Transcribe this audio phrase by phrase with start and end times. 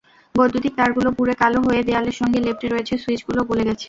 [0.35, 3.79] বৈদ্যুতিক তারগুলো পুড়ে কালো হয়ে দেয়ালের সঙ্গে লেপ্টে রয়েছে, সুইচগুলো গলে গেছে।